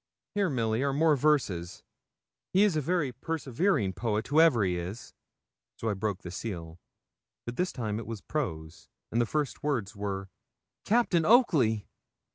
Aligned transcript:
'Here, 0.33 0.49
Milly, 0.49 0.81
are 0.81 0.93
more 0.93 1.15
verses. 1.15 1.83
He 2.53 2.63
is 2.63 2.75
a 2.75 2.81
very 2.81 3.11
persevering 3.11 3.93
poet, 3.93 4.25
whoever 4.29 4.63
he 4.63 4.75
is.' 4.75 5.13
So 5.77 5.89
I 5.89 5.93
broke 5.93 6.23
the 6.23 6.31
seal; 6.31 6.79
but 7.45 7.55
this 7.55 7.71
time 7.71 7.99
it 7.99 8.07
was 8.07 8.19
prose. 8.19 8.89
And 9.11 9.21
the 9.21 9.27
first 9.27 9.61
words 9.61 9.95
were 9.95 10.31
'Captain 10.85 11.23
Oakley!' 11.23 11.87